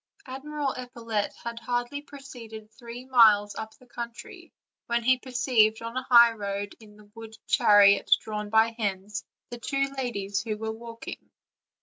[0.25, 4.51] Admiral Epaulette had hardly proceeded three miles up the country,
[4.87, 9.61] when he perceived on a highroad in the wood the chariot drawn by hens, and
[9.61, 11.29] the two ladies who were walking.